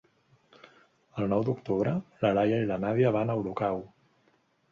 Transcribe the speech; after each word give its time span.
El 1.23 1.27
nou 1.33 1.43
d'octubre 1.49 1.93
na 2.23 2.33
Laia 2.39 2.59
i 2.63 2.69
na 2.71 2.79
Nàdia 2.87 3.13
van 3.19 3.35
a 3.35 3.35
Olocau. 3.43 3.85